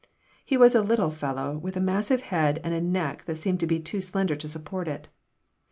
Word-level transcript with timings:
He 0.43 0.57
was 0.57 0.73
a 0.73 0.81
little 0.81 1.11
fellow 1.11 1.59
with 1.59 1.77
a 1.77 1.79
massive 1.79 2.21
head 2.23 2.59
and 2.63 2.73
a 2.73 2.81
neck 2.81 3.25
that 3.25 3.35
seemed 3.37 3.59
to 3.59 3.67
be 3.67 3.79
too 3.79 4.01
slender 4.01 4.35
to 4.35 4.47
support 4.47 4.87
it. 4.87 5.09